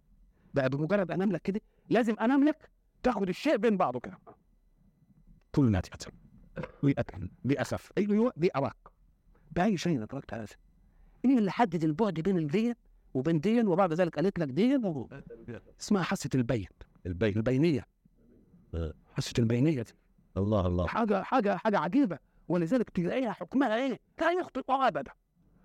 [0.54, 2.70] بقى بمجرد اناملك كده لازم اناملك
[3.02, 4.18] تاخد الشيء بين بعضه كده.
[5.52, 6.12] كل ناتجة
[7.44, 8.76] للأسف أيوة دي أراك.
[9.50, 10.46] بأي شيء أدركت هذا.
[11.24, 12.74] مين اللي حدد البعد بين الدين
[13.14, 15.06] وبين دين وبعد ذلك قالت لك دين
[15.80, 16.66] اسمها حاسة البين
[17.06, 17.86] البين البينية.
[19.14, 19.92] حاسة البينية دي.
[20.36, 20.86] الله الله.
[20.86, 22.18] حاجة حاجة حاجة عجيبة.
[22.48, 25.12] ولذلك تلاقيها حكمها إيه؟ لا يخطئ ابدا.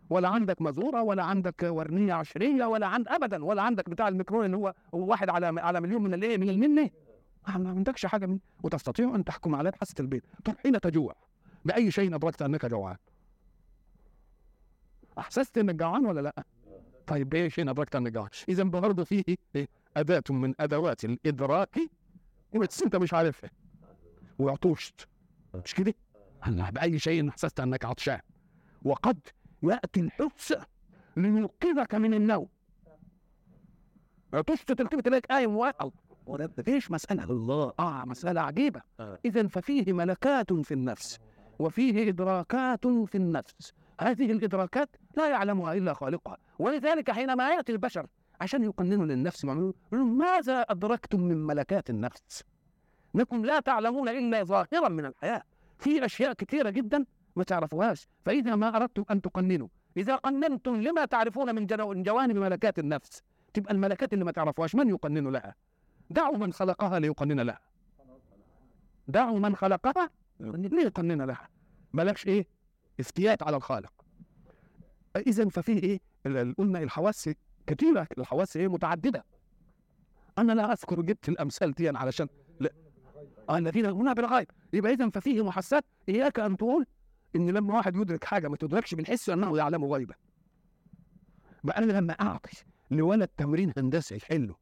[0.10, 4.58] ولا عندك مزورة ولا عندك ورنية عشرية ولا عند ابدا ولا عندك بتاع الميكرون اللي
[4.58, 6.89] هو واحد على على مليون من الإيه من المنه
[7.56, 10.24] ما عندكش حاجة من وتستطيع أن تحكم على حاسة البيت.
[10.45, 11.15] طب حين تجوع
[11.65, 12.98] بأي شيء أدركت أنك جوعان؟
[15.19, 16.44] أحسست إنك جوعان ولا لأ؟
[17.08, 19.23] طيب بأي شيء أدركت أنك جوعان؟ اذا برضه فيه؟
[19.98, 21.79] أداة من أدوات الإدراك
[22.56, 23.50] بس أنت مش عارفها.
[24.40, 25.08] وعطشت.
[25.65, 25.94] مش كده؟
[26.48, 28.19] بأي شيء أحسست أنك عطشان.
[28.83, 29.19] وقد
[29.63, 30.53] ياتي الحس
[31.17, 32.47] لينقذك من النوم.
[34.33, 35.93] عطشت تلتفت إليك قايم واقف
[36.25, 38.81] ولا فيش مسألة الله؟ آه مسألة عجيبة.
[38.99, 39.19] آه.
[39.25, 41.19] إذا ففيه ملكات في النفس
[41.60, 43.73] وفيه إدراكات في النفس.
[44.01, 46.37] هذه الإدراكات لا يعلمها إلا خالقها.
[46.60, 48.07] ولذلك حينما يأتي البشر
[48.41, 49.45] عشان يقننوا للنفس
[49.91, 52.43] ماذا أدركتم من ملكات النفس؟
[53.15, 55.43] انكم لا تعلمون إلا ظاهرا من الحياة.
[55.79, 57.05] في أشياء كثيرة جدا
[57.40, 58.08] ما تعرفوهاش.
[58.25, 59.67] فإذا ما أردتم أن تقننوا.
[59.98, 61.65] إذا قننتم لما تعرفون من
[62.04, 63.23] جوانب ملكات النفس؟
[63.54, 65.56] تبقى الملكات اللي ما تعرفوهاش من يقنن لها؟
[66.10, 67.60] دعوا من خلقها ليقنن لها.
[69.08, 70.10] دعوا من خلقها
[70.40, 71.48] ليقنن لها.
[71.94, 72.48] مالكش إيه؟
[73.00, 73.94] افتيات على الخالق.
[75.27, 76.00] اذا ففيه إيه
[76.58, 77.29] قلنا الحواس
[77.67, 79.25] كثيره الحواس إيه؟ متعددة.
[80.37, 82.27] أنا لا أذكر جبت الأمثال دي علشان
[82.60, 82.69] لا.
[83.50, 84.48] الذين يؤمنون بالغيب.
[84.73, 86.85] يبقى اذا ففيه محسات إياك أن تقول
[87.36, 90.15] إن لما واحد يدرك حاجة ما تدركش بالحس أنه يعلم غيبا
[91.63, 94.56] بقى أنا لما أعطي لولد تمرين هندسي يحله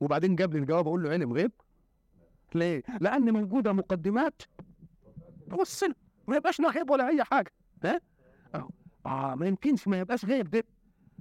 [0.00, 1.52] وبعدين جاب لي الجواب أقول له علم غيب؟
[2.54, 4.42] ليه؟ لأن موجودة مقدمات
[5.50, 5.94] توصل
[6.28, 7.50] ما يبقاش غيب ولا أي حاجة.
[7.84, 8.00] ها؟
[8.54, 8.68] آه
[9.06, 10.64] آه ما يمكنش ما يبقاش غيب ده.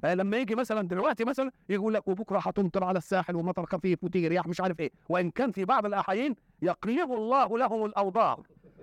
[0.04, 4.28] آه لما يجي مثلا دلوقتي مثلا يقول لك وبكرة هتمطر على الساحل ومطر خفيف وتيجي
[4.28, 4.92] رياح مش عارف إيه.
[5.10, 8.38] وإن كان في بعض الاحايين يقلب الله لهم الأوضاع.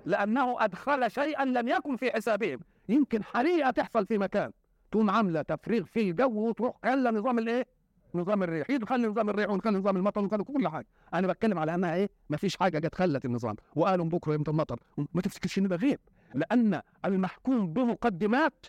[0.05, 2.59] لأنه أدخل شيئا لم يكن في حسابهم.
[2.89, 4.51] يمكن حريقه تحصل في مكان.
[4.91, 7.67] تقوم عاملة تفريغ في الجو وتروح خلى نظام الإيه؟
[8.15, 8.71] نظام الريح.
[8.71, 10.87] يدخل نظام الريح ونخلي نظام المطر ونخلي كل حاجة.
[11.15, 13.57] أنا بتكلم على أنها إيه؟ ما فيش حاجة جت خلت النظام.
[13.77, 14.81] وقالوا بكرة يمطر مطر
[15.15, 15.99] ما تفتكرش ان ده غيب؟
[16.35, 18.67] لأن المحكوم بمقدمات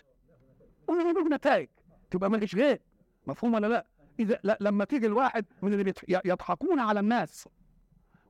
[1.32, 1.68] نتائج.
[2.10, 2.78] تبقى ما فيش غيب.
[3.26, 3.86] مفهوم ولا لا؟
[4.20, 5.92] إذا لا لما تيجي الواحد من اللي
[6.24, 7.48] يضحكون على الناس.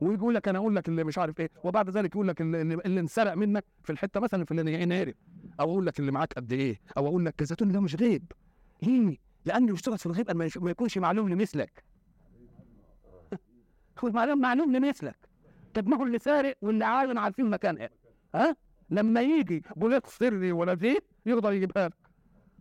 [0.00, 3.00] ويقول لك أنا أقول لك اللي مش عارف إيه وبعد ذلك يقول لك اللي, اللي
[3.00, 5.14] انسرق منك في الحتة مثلا في اللي هرب
[5.60, 8.32] أو أقول لك اللي معاك قد إيه أو أقول لك كذا تقول ده مش غيب.
[8.82, 11.84] ليه؟ لأنه يشترط في الغيب ما يكونش معلوم لمثلك.
[14.04, 15.16] هو معلوم معلوم لمثلك.
[15.74, 17.90] طب ما هو اللي سارق واللي عاين عارفين مكانها
[18.34, 18.56] ها؟
[18.90, 22.06] لما يجي بوليت سري ولا زيت يقدر يجيبها لك.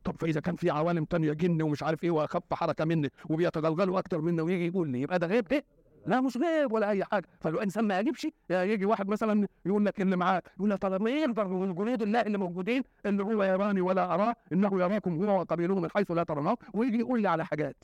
[0.03, 4.21] طب فإذا كان في عوالم تانية جن ومش عارف إيه وأخف حركة مني وبيتغلغلوا أكتر
[4.21, 5.65] مني ويجي يقول لي يبقى ده غيب ده
[6.05, 7.27] لا مش غيب ولا أي حاجة.
[7.39, 11.47] فالانسان ما يجيبش يجي واحد مثلا يقول لك اللي معاه يقول لك طب ما يقدر
[11.47, 15.89] من جنود الله اللي موجودين؟ اللي هو يراني ولا أراه إنه يراكم هو وقبيله من
[15.91, 17.83] حيث لا ترونه ويجي يقول لي على حاجات.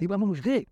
[0.00, 0.66] يبقى ما مش غيب.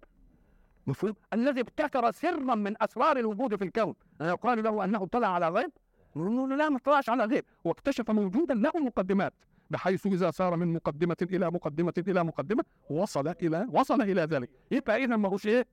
[0.86, 3.94] مفهوم؟ الذي ابتكر سرا من أسرار الوجود في الكون.
[4.20, 5.70] يقال له أنه اطلع على غيب؟
[6.16, 7.44] نقول له لا ما اطلعش على غيب.
[7.64, 9.32] واكتشف موجودا له مقدمات
[9.70, 14.51] بحيث إذا سار من مقدمة إلى مقدمة إلى مقدمة وصل إلى وصل إلى ذلك.
[14.70, 15.66] يبقى اذا ما هوش إيه؟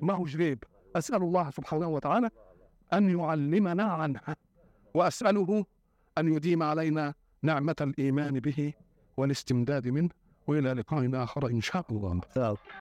[0.00, 0.64] ما هوش غيب.
[0.96, 2.30] أسأل الله سبحانه وتعالى
[2.92, 4.36] أن يعلمنا عنها
[4.94, 5.64] وأسأله
[6.18, 8.72] أن يديم علينا نعمة الإيمان به
[9.16, 10.10] والاستمداد منه
[10.46, 12.20] وإلى لقاء آخر إن شاء الله.